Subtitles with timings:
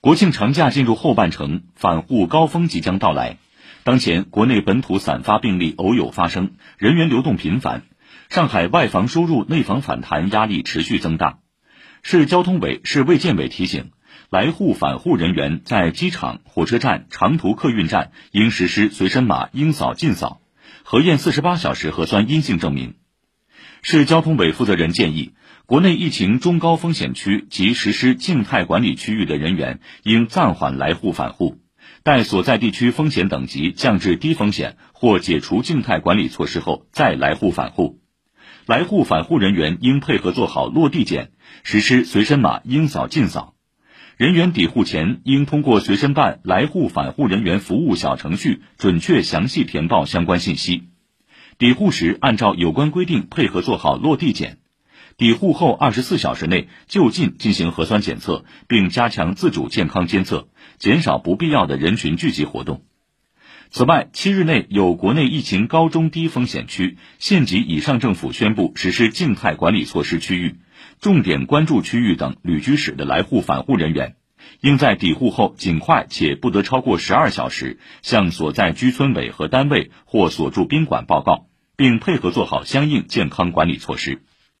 [0.00, 3.38] 国庆长假进入后半程，返沪高峰即将到来。
[3.82, 7.82] 当前，国内本土散发病例偶有发生，人员流动频繁。
[8.28, 11.38] 上海外防输入、内防反弹压力持续增大。
[12.02, 13.90] 市交通委、市卫健委提醒，
[14.30, 20.40] 来沪返沪人员在机场、火车站、长途客运站应实施随身码应扫尽扫，
[20.84, 22.94] 核验四十八小时核酸阴性证明。
[23.88, 25.34] 市交通委负责人建议，
[25.64, 31.60] 国内疫情中高风险区及实施静态管理区域的人员应暂缓来沪返沪，
[32.02, 38.00] 待所在地区风险等级降至低风险或解除静态管理措施后再来沪返沪。
[38.66, 41.30] 来沪返沪人员应配合做好落地检，
[41.62, 43.54] 实施随身码应扫尽扫。
[44.16, 50.88] 人员抵沪前应通过随身办来沪返沪人员服务小程序准确详细填报相关信息。
[51.58, 54.58] 抵沪时按照有关规定配合做好落地检，
[55.16, 60.48] 抵沪后二十四小时内就近进行核酸检测，并加强自主健康监测，
[60.78, 62.82] 减少不必要的人群聚集活动。
[63.70, 70.56] 此外，七日内有国内疫情高中低风险区、县级以上政府宣布实施静态管理措施区域、
[71.00, 74.14] 重点关注区域等旅居史的来沪返沪人员。
[74.60, 84.22] 应在抵沪后尽快且不得超过十二小时向所在居村委和单位或所住宾馆报告，并配合做好相应健康管理措施。